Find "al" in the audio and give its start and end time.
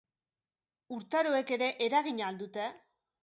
2.31-2.41